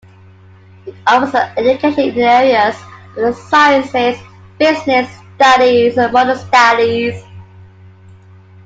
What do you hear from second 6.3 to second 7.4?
studies.